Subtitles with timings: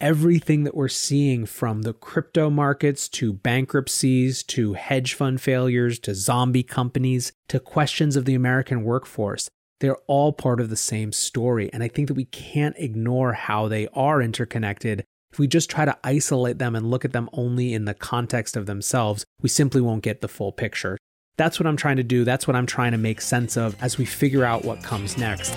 [0.00, 6.14] Everything that we're seeing from the crypto markets to bankruptcies to hedge fund failures to
[6.14, 11.70] zombie companies to questions of the American workforce they're all part of the same story.
[11.72, 15.04] And I think that we can't ignore how they are interconnected.
[15.32, 18.56] If we just try to isolate them and look at them only in the context
[18.56, 20.98] of themselves, we simply won't get the full picture.
[21.36, 22.24] That's what I'm trying to do.
[22.24, 25.56] That's what I'm trying to make sense of as we figure out what comes next.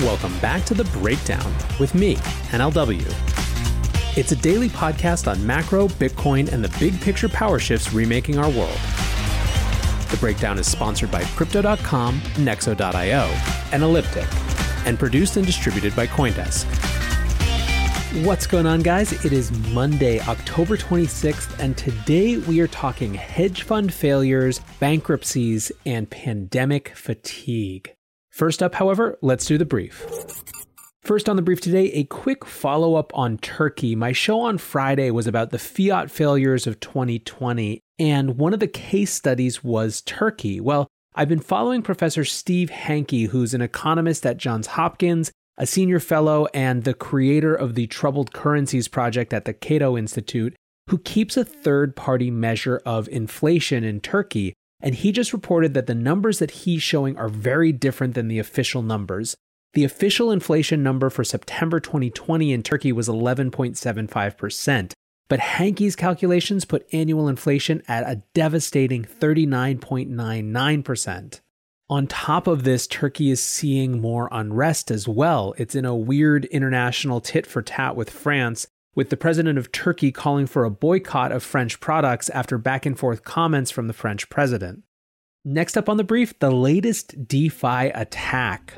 [0.00, 2.16] Welcome back to The Breakdown with me,
[2.52, 3.02] NLW.
[4.14, 8.50] It's a daily podcast on macro, Bitcoin, and the big picture power shifts remaking our
[8.50, 8.78] world.
[10.10, 13.22] The breakdown is sponsored by Crypto.com, Nexo.io,
[13.72, 14.26] and Elliptic,
[14.84, 16.66] and produced and distributed by Coindesk.
[18.22, 19.24] What's going on, guys?
[19.24, 26.10] It is Monday, October 26th, and today we are talking hedge fund failures, bankruptcies, and
[26.10, 27.95] pandemic fatigue.
[28.36, 30.06] First up, however, let's do the brief.
[31.00, 33.96] First on the brief today, a quick follow up on Turkey.
[33.96, 38.68] My show on Friday was about the fiat failures of 2020, and one of the
[38.68, 40.60] case studies was Turkey.
[40.60, 45.98] Well, I've been following Professor Steve Hanke, who's an economist at Johns Hopkins, a senior
[45.98, 50.54] fellow, and the creator of the Troubled Currencies Project at the Cato Institute,
[50.90, 54.52] who keeps a third party measure of inflation in Turkey.
[54.80, 58.38] And he just reported that the numbers that he's showing are very different than the
[58.38, 59.36] official numbers.
[59.74, 64.92] The official inflation number for September 2020 in Turkey was 11.75%,
[65.28, 71.40] but Hanke's calculations put annual inflation at a devastating 39.99%.
[71.88, 75.54] On top of this, Turkey is seeing more unrest as well.
[75.56, 78.66] It's in a weird international tit for tat with France,
[78.96, 82.98] with the president of Turkey calling for a boycott of French products after back and
[82.98, 84.82] forth comments from the French president.
[85.44, 88.76] Next up on the brief, the latest DeFi attack.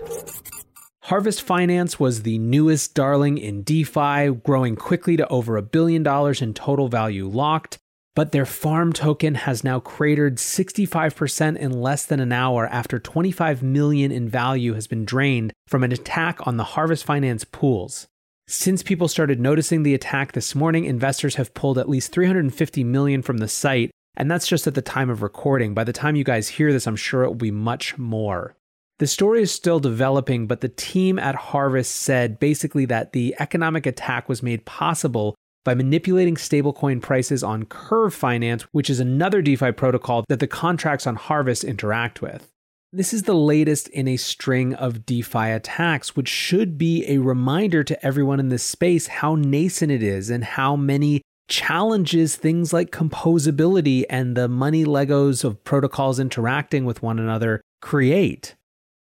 [1.04, 6.42] Harvest Finance was the newest darling in DeFi, growing quickly to over a billion dollars
[6.42, 7.78] in total value locked.
[8.14, 13.62] But their farm token has now cratered 65% in less than an hour after 25
[13.62, 18.08] million in value has been drained from an attack on the Harvest Finance pools.
[18.50, 23.20] Since people started noticing the attack this morning, investors have pulled at least 350 million
[23.20, 25.74] from the site, and that's just at the time of recording.
[25.74, 28.56] By the time you guys hear this, I'm sure it will be much more.
[29.00, 33.84] The story is still developing, but the team at Harvest said basically that the economic
[33.84, 35.34] attack was made possible
[35.66, 41.06] by manipulating stablecoin prices on Curve Finance, which is another DeFi protocol that the contracts
[41.06, 42.50] on Harvest interact with.
[42.90, 47.84] This is the latest in a string of DeFi attacks, which should be a reminder
[47.84, 52.90] to everyone in this space how nascent it is and how many challenges things like
[52.90, 58.54] composability and the money Legos of protocols interacting with one another create.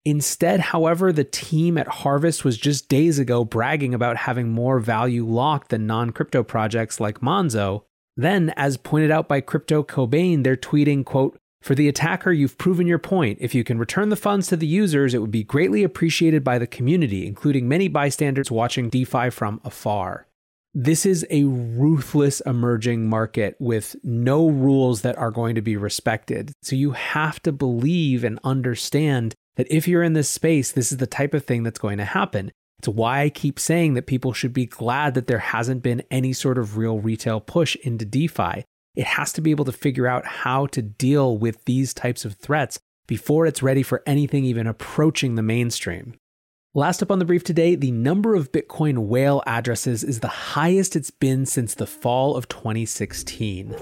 [0.03, 5.27] Instead, however, the team at Harvest was just days ago bragging about having more value
[5.27, 7.83] locked than non crypto projects like Monzo.
[8.17, 12.85] Then, as pointed out by Crypto Cobain, they're tweeting, quote, for the attacker, you've proven
[12.85, 13.39] your point.
[13.41, 16.59] If you can return the funds to the users, it would be greatly appreciated by
[16.59, 20.27] the community, including many bystanders watching DeFi from afar.
[20.75, 26.53] This is a ruthless emerging market with no rules that are going to be respected.
[26.61, 30.99] So you have to believe and understand that if you're in this space, this is
[30.99, 32.51] the type of thing that's going to happen.
[32.77, 36.31] It's why I keep saying that people should be glad that there hasn't been any
[36.31, 38.65] sort of real retail push into DeFi.
[38.95, 42.35] It has to be able to figure out how to deal with these types of
[42.35, 46.15] threats before it's ready for anything even approaching the mainstream.
[46.73, 50.95] Last up on the brief today, the number of Bitcoin whale addresses is the highest
[50.95, 53.75] it's been since the fall of 2016.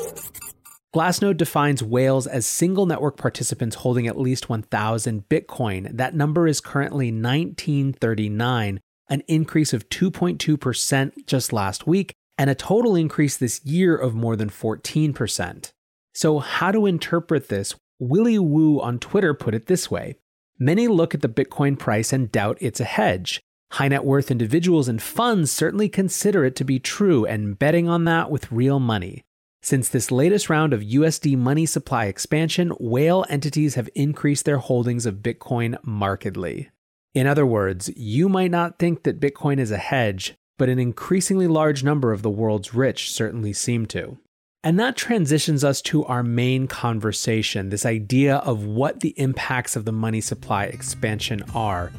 [0.94, 5.98] Glassnode defines whales as single network participants holding at least 1,000 Bitcoin.
[5.98, 12.95] That number is currently 1939, an increase of 2.2% just last week, and a total
[12.95, 15.71] increase this year of more than 14%.
[16.13, 17.75] So, how to interpret this?
[18.00, 20.15] Willy Woo on Twitter put it this way
[20.59, 23.41] Many look at the Bitcoin price and doubt it's a hedge.
[23.71, 28.06] High net worth individuals and funds certainly consider it to be true and betting on
[28.06, 29.24] that with real money.
[29.63, 35.06] Since this latest round of USD money supply expansion, whale entities have increased their holdings
[35.06, 36.69] of Bitcoin markedly.
[37.13, 41.48] In other words, you might not think that Bitcoin is a hedge, but an increasingly
[41.48, 44.18] large number of the world's rich certainly seem to.
[44.64, 49.84] And that transitions us to our main conversation this idea of what the impacts of
[49.84, 51.92] the money supply expansion are.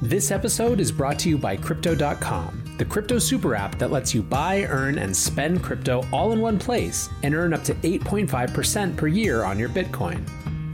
[0.00, 4.22] This episode is brought to you by Crypto.com, the crypto super app that lets you
[4.22, 9.06] buy, earn, and spend crypto all in one place and earn up to 8.5% per
[9.06, 10.22] year on your Bitcoin.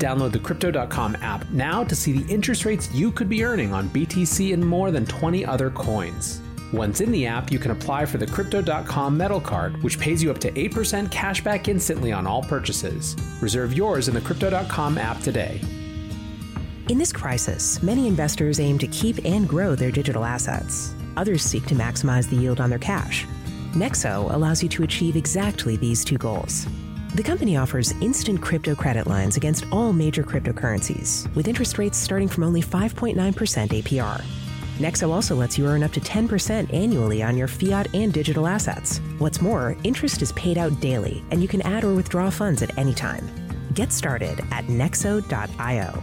[0.00, 3.90] Download the Crypto.com app now to see the interest rates you could be earning on
[3.90, 6.40] BTC and more than 20 other coins.
[6.72, 10.30] Once in the app, you can apply for the Crypto.com Metal Card, which pays you
[10.30, 13.14] up to 8% cash back instantly on all purchases.
[13.42, 15.60] Reserve yours in the Crypto.com app today.
[16.88, 20.94] In this crisis, many investors aim to keep and grow their digital assets.
[21.18, 23.26] Others seek to maximize the yield on their cash.
[23.72, 26.66] Nexo allows you to achieve exactly these two goals.
[27.12, 32.28] The company offers instant crypto credit lines against all major cryptocurrencies, with interest rates starting
[32.28, 34.22] from only 5.9% APR.
[34.78, 38.98] Nexo also lets you earn up to 10% annually on your fiat and digital assets.
[39.18, 42.78] What's more, interest is paid out daily, and you can add or withdraw funds at
[42.78, 43.28] any time.
[43.74, 46.02] Get started at nexo.io.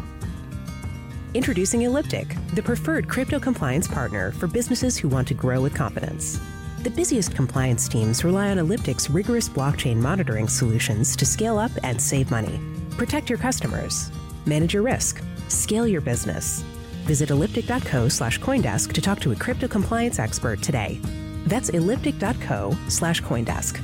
[1.34, 6.42] Introducing Elliptic, the preferred crypto compliance partner for businesses who want to grow with confidence.
[6.84, 12.02] The busiest compliance teams rely on Elliptic's rigorous blockchain monitoring solutions to scale up and
[12.02, 12.60] save money.
[12.92, 14.12] Protect your customers,
[14.46, 16.64] manage your risk, scale your business,
[17.08, 21.00] Visit elliptic.co slash Coindesk to talk to a crypto compliance expert today.
[21.46, 23.82] That's elliptic.co slash Coindesk.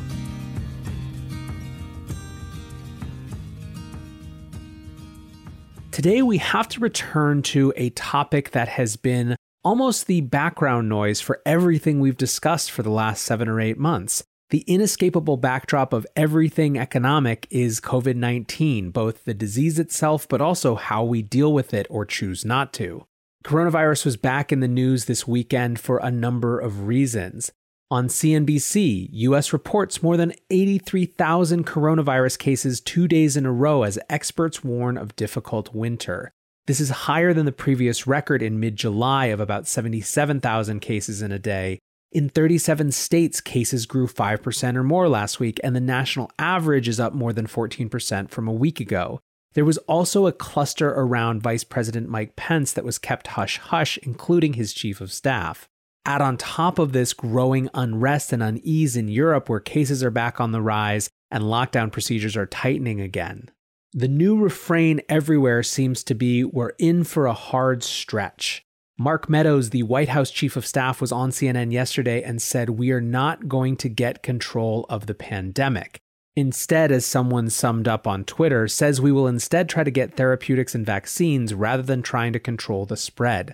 [5.92, 11.21] Today, we have to return to a topic that has been almost the background noise
[11.21, 14.24] for everything we've discussed for the last seven or eight months.
[14.50, 20.75] The inescapable backdrop of everything economic is COVID 19, both the disease itself, but also
[20.75, 23.06] how we deal with it or choose not to.
[23.44, 27.51] Coronavirus was back in the news this weekend for a number of reasons.
[27.89, 34.00] On CNBC, US reports more than 83,000 coronavirus cases two days in a row as
[34.09, 36.31] experts warn of difficult winter.
[36.65, 41.33] This is higher than the previous record in mid July of about 77,000 cases in
[41.33, 41.80] a day.
[42.13, 47.01] In 37 states, cases grew 5% or more last week, and the national average is
[47.01, 49.19] up more than 14% from a week ago.
[49.56, 53.98] There was also a cluster around Vice President Mike Pence that was kept hush hush,
[54.04, 55.68] including his chief of staff.
[56.06, 60.39] Add on top of this growing unrest and unease in Europe, where cases are back
[60.39, 63.50] on the rise and lockdown procedures are tightening again.
[63.95, 68.66] The new refrain everywhere seems to be we're in for a hard stretch.
[68.98, 72.90] Mark Meadows, the White House chief of staff, was on CNN yesterday and said, We
[72.92, 76.00] are not going to get control of the pandemic.
[76.36, 80.74] Instead, as someone summed up on Twitter, says we will instead try to get therapeutics
[80.74, 83.54] and vaccines rather than trying to control the spread.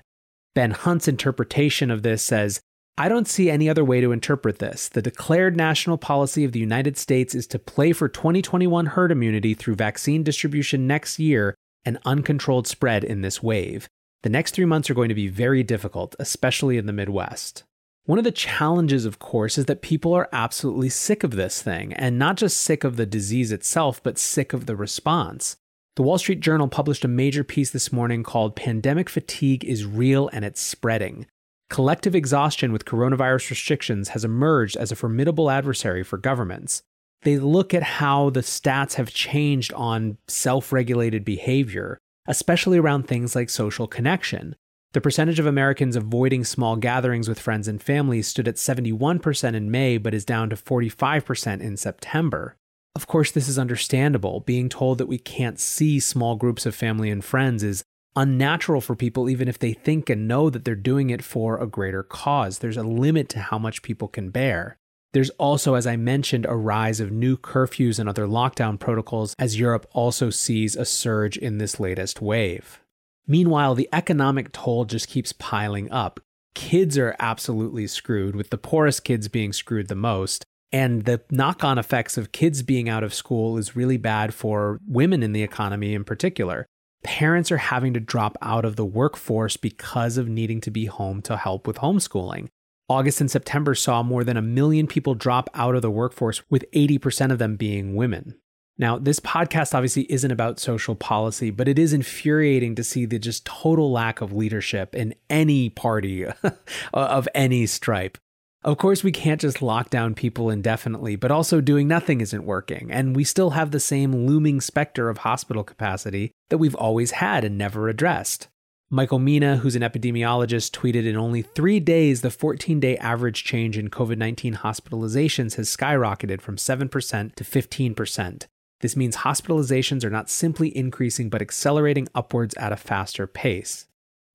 [0.55, 2.61] Ben Hunt's interpretation of this says,
[3.01, 4.89] I don't see any other way to interpret this.
[4.89, 9.53] The declared national policy of the United States is to play for 2021 herd immunity
[9.53, 13.87] through vaccine distribution next year and uncontrolled spread in this wave.
[14.23, 17.63] The next three months are going to be very difficult, especially in the Midwest.
[18.03, 21.93] One of the challenges, of course, is that people are absolutely sick of this thing,
[21.93, 25.55] and not just sick of the disease itself, but sick of the response.
[25.95, 30.29] The Wall Street Journal published a major piece this morning called Pandemic Fatigue is Real
[30.33, 31.27] and It's Spreading.
[31.69, 36.81] Collective exhaustion with coronavirus restrictions has emerged as a formidable adversary for governments.
[37.21, 43.35] They look at how the stats have changed on self regulated behavior, especially around things
[43.35, 44.55] like social connection.
[44.93, 49.69] The percentage of Americans avoiding small gatherings with friends and family stood at 71% in
[49.69, 52.55] May, but is down to 45% in September.
[52.95, 54.39] Of course, this is understandable.
[54.39, 57.83] Being told that we can't see small groups of family and friends is
[58.15, 61.67] unnatural for people, even if they think and know that they're doing it for a
[61.67, 62.59] greater cause.
[62.59, 64.77] There's a limit to how much people can bear.
[65.13, 69.59] There's also, as I mentioned, a rise of new curfews and other lockdown protocols as
[69.59, 72.79] Europe also sees a surge in this latest wave.
[73.25, 76.19] Meanwhile, the economic toll just keeps piling up.
[76.53, 80.43] Kids are absolutely screwed, with the poorest kids being screwed the most.
[80.71, 84.79] And the knock on effects of kids being out of school is really bad for
[84.87, 86.67] women in the economy in particular.
[87.03, 91.21] Parents are having to drop out of the workforce because of needing to be home
[91.23, 92.47] to help with homeschooling.
[92.89, 96.65] August and September saw more than a million people drop out of the workforce, with
[96.71, 98.35] 80% of them being women.
[98.79, 103.19] Now, this podcast obviously isn't about social policy, but it is infuriating to see the
[103.19, 106.25] just total lack of leadership in any party
[106.93, 108.17] of any stripe.
[108.61, 112.91] Of course, we can't just lock down people indefinitely, but also doing nothing isn't working,
[112.91, 117.45] and we still have the same looming specter of hospital capacity that we've always had
[117.45, 118.49] and never addressed.
[118.91, 123.77] Michael Mina, who's an epidemiologist, tweeted in only three days, the 14 day average change
[123.77, 128.47] in COVID 19 hospitalizations has skyrocketed from 7% to 15%.
[128.81, 133.85] This means hospitalizations are not simply increasing, but accelerating upwards at a faster pace.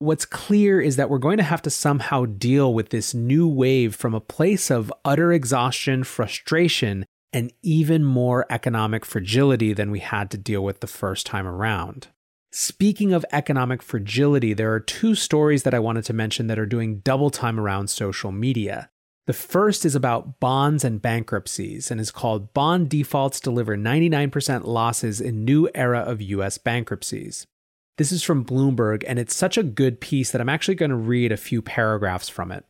[0.04, 3.94] What's clear is that we're going to have to somehow deal with this new wave
[3.94, 10.30] from a place of utter exhaustion, frustration, and even more economic fragility than we had
[10.32, 12.08] to deal with the first time around.
[12.52, 16.66] Speaking of economic fragility, there are two stories that I wanted to mention that are
[16.66, 18.90] doing double time around social media.
[19.26, 25.23] The first is about bonds and bankruptcies and is called Bond Defaults Deliver 99% Losses
[25.23, 27.46] in New Era of US Bankruptcies.
[27.96, 30.96] This is from Bloomberg, and it's such a good piece that I'm actually going to
[30.96, 32.64] read a few paragraphs from it.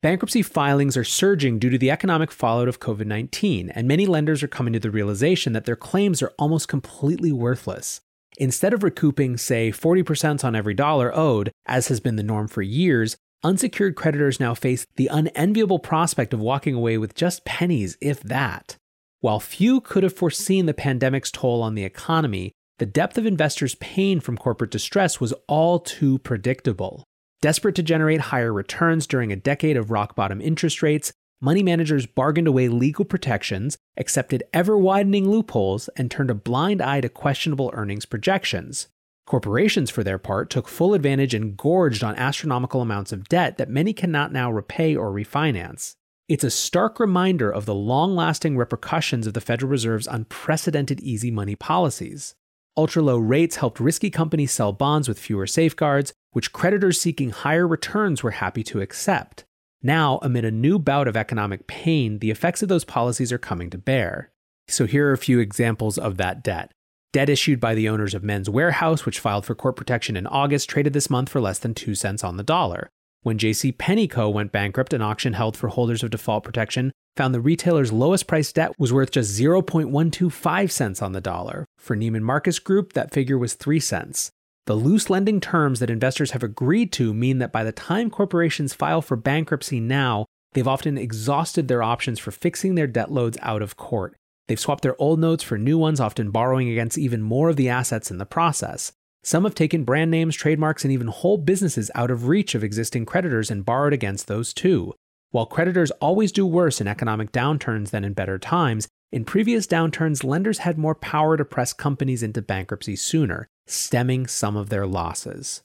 [0.00, 4.42] Bankruptcy filings are surging due to the economic fallout of COVID 19, and many lenders
[4.42, 8.00] are coming to the realization that their claims are almost completely worthless.
[8.38, 12.62] Instead of recouping, say, 40% on every dollar owed, as has been the norm for
[12.62, 13.14] years,
[13.44, 18.76] unsecured creditors now face the unenviable prospect of walking away with just pennies, if that.
[19.20, 22.52] While few could have foreseen the pandemic's toll on the economy,
[22.82, 27.04] the depth of investors' pain from corporate distress was all too predictable.
[27.40, 32.06] Desperate to generate higher returns during a decade of rock bottom interest rates, money managers
[32.06, 37.70] bargained away legal protections, accepted ever widening loopholes, and turned a blind eye to questionable
[37.72, 38.88] earnings projections.
[39.28, 43.70] Corporations, for their part, took full advantage and gorged on astronomical amounts of debt that
[43.70, 45.94] many cannot now repay or refinance.
[46.28, 51.30] It's a stark reminder of the long lasting repercussions of the Federal Reserve's unprecedented easy
[51.30, 52.34] money policies.
[52.74, 57.68] Ultra low rates helped risky companies sell bonds with fewer safeguards, which creditors seeking higher
[57.68, 59.44] returns were happy to accept.
[59.82, 63.68] Now, amid a new bout of economic pain, the effects of those policies are coming
[63.70, 64.30] to bear.
[64.68, 66.72] So, here are a few examples of that debt.
[67.12, 70.70] Debt issued by the owners of Men's Wearhouse, which filed for court protection in August,
[70.70, 72.88] traded this month for less than 2 cents on the dollar.
[73.20, 73.72] When J.C.
[73.72, 74.30] Penney Co.
[74.30, 78.52] went bankrupt, an auction held for holders of default protection found the retailer's lowest price
[78.52, 81.66] debt was worth just 0.125 cents on the dollar.
[81.78, 84.30] For Neiman Marcus Group, that figure was 3 cents.
[84.66, 88.74] The loose lending terms that investors have agreed to mean that by the time corporations
[88.74, 93.62] file for bankruptcy now, they've often exhausted their options for fixing their debt loads out
[93.62, 94.14] of court.
[94.48, 97.68] They've swapped their old notes for new ones, often borrowing against even more of the
[97.68, 98.92] assets in the process.
[99.24, 103.06] Some have taken brand names, trademarks, and even whole businesses out of reach of existing
[103.06, 104.94] creditors and borrowed against those too.
[105.32, 110.24] While creditors always do worse in economic downturns than in better times, in previous downturns,
[110.24, 115.62] lenders had more power to press companies into bankruptcy sooner stemming some of their losses.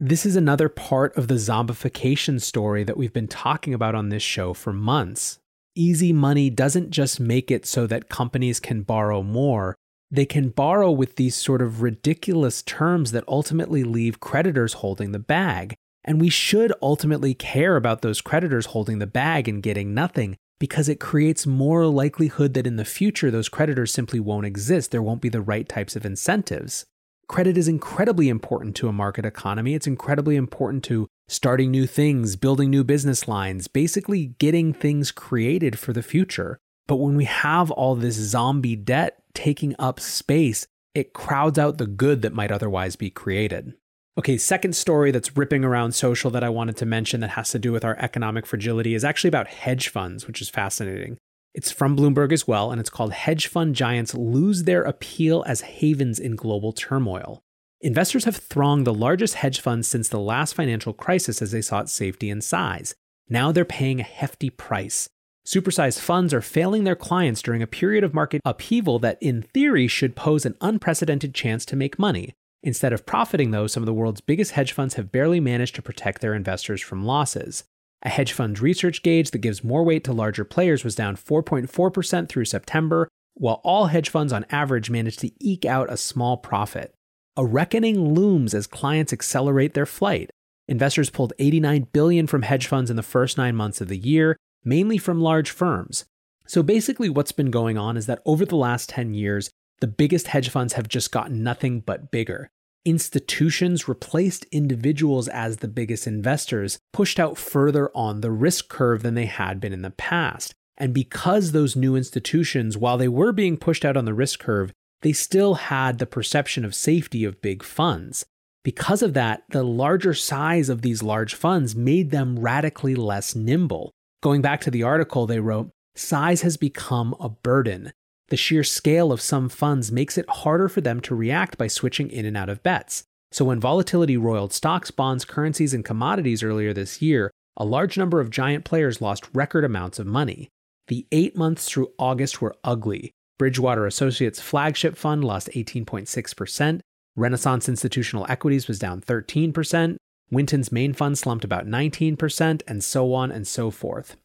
[0.00, 4.22] This is another part of the zombification story that we've been talking about on this
[4.22, 5.38] show for months.
[5.74, 9.76] Easy money doesn't just make it so that companies can borrow more,
[10.10, 15.18] they can borrow with these sort of ridiculous terms that ultimately leave creditors holding the
[15.18, 15.74] bag.
[16.06, 20.88] And we should ultimately care about those creditors holding the bag and getting nothing because
[20.88, 24.90] it creates more likelihood that in the future those creditors simply won't exist.
[24.90, 26.86] There won't be the right types of incentives.
[27.28, 29.74] Credit is incredibly important to a market economy.
[29.74, 35.76] It's incredibly important to starting new things, building new business lines, basically getting things created
[35.76, 36.58] for the future.
[36.86, 41.88] But when we have all this zombie debt taking up space, it crowds out the
[41.88, 43.74] good that might otherwise be created.
[44.18, 47.58] Okay, second story that's ripping around social that I wanted to mention that has to
[47.58, 51.18] do with our economic fragility is actually about hedge funds, which is fascinating.
[51.52, 55.60] It's from Bloomberg as well, and it's called Hedge Fund Giants Lose Their Appeal as
[55.60, 57.42] Havens in Global Turmoil.
[57.82, 61.90] Investors have thronged the largest hedge funds since the last financial crisis as they sought
[61.90, 62.94] safety and size.
[63.28, 65.10] Now they're paying a hefty price.
[65.46, 69.88] Supersized funds are failing their clients during a period of market upheaval that, in theory,
[69.88, 72.32] should pose an unprecedented chance to make money.
[72.66, 75.80] Instead of profiting, though, some of the world's biggest hedge funds have barely managed to
[75.80, 77.62] protect their investors from losses.
[78.02, 82.28] A hedge fund's research gauge that gives more weight to larger players was down 4.4%
[82.28, 86.92] through September, while all hedge funds on average managed to eke out a small profit.
[87.36, 90.28] A reckoning looms as clients accelerate their flight.
[90.66, 94.36] Investors pulled 89 billion from hedge funds in the first 9 months of the year,
[94.64, 96.04] mainly from large firms.
[96.48, 100.26] So basically what's been going on is that over the last 10 years, the biggest
[100.26, 102.48] hedge funds have just gotten nothing but bigger.
[102.86, 109.14] Institutions replaced individuals as the biggest investors, pushed out further on the risk curve than
[109.14, 110.54] they had been in the past.
[110.78, 114.72] And because those new institutions, while they were being pushed out on the risk curve,
[115.02, 118.24] they still had the perception of safety of big funds.
[118.62, 123.92] Because of that, the larger size of these large funds made them radically less nimble.
[124.22, 127.92] Going back to the article they wrote, size has become a burden.
[128.28, 132.10] The sheer scale of some funds makes it harder for them to react by switching
[132.10, 133.04] in and out of bets.
[133.30, 138.20] So, when volatility roiled stocks, bonds, currencies, and commodities earlier this year, a large number
[138.20, 140.48] of giant players lost record amounts of money.
[140.88, 143.12] The eight months through August were ugly.
[143.38, 146.80] Bridgewater Associates' flagship fund lost 18.6%,
[147.16, 149.96] Renaissance Institutional Equities was down 13%,
[150.30, 154.16] Winton's main fund slumped about 19%, and so on and so forth.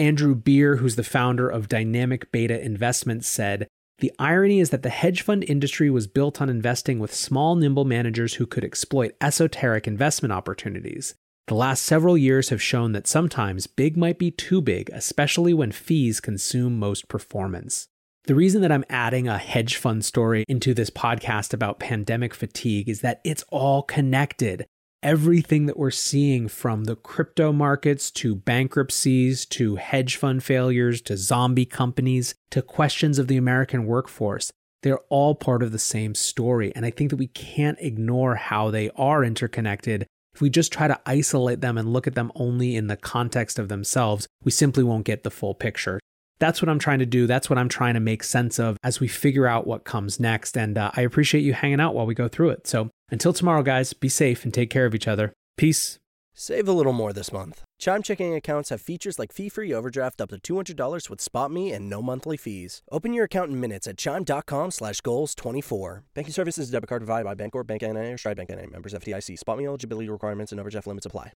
[0.00, 4.88] Andrew Beer, who's the founder of Dynamic Beta Investments, said The irony is that the
[4.88, 9.86] hedge fund industry was built on investing with small, nimble managers who could exploit esoteric
[9.86, 11.14] investment opportunities.
[11.48, 15.70] The last several years have shown that sometimes big might be too big, especially when
[15.70, 17.86] fees consume most performance.
[18.24, 22.88] The reason that I'm adding a hedge fund story into this podcast about pandemic fatigue
[22.88, 24.64] is that it's all connected
[25.02, 31.16] everything that we're seeing from the crypto markets to bankruptcies to hedge fund failures to
[31.16, 34.50] zombie companies to questions of the American workforce,
[34.82, 36.72] they're all part of the same story.
[36.74, 40.06] And I think that we can't ignore how they are interconnected.
[40.34, 43.58] If we just try to isolate them and look at them only in the context
[43.58, 45.98] of themselves, we simply won't get the full picture.
[46.38, 47.26] That's what I'm trying to do.
[47.26, 50.56] That's what I'm trying to make sense of as we figure out what comes next.
[50.56, 52.66] And uh, I appreciate you hanging out while we go through it.
[52.66, 55.32] So until tomorrow, guys, be safe and take care of each other.
[55.56, 55.98] Peace.
[56.34, 57.62] Save a little more this month.
[57.78, 62.00] Chime checking accounts have features like fee-free overdraft up to $200 with SpotMe and no
[62.00, 62.82] monthly fees.
[62.90, 66.04] Open your account in minutes at chime.com slash goals 24.
[66.14, 68.12] Banking services debit card provided by Bancorp, Bank N.A.
[68.12, 68.66] or Stride Bank N.A.
[68.68, 69.38] Members of FDIC.
[69.38, 71.28] SpotMe eligibility requirements and overdraft limits apply.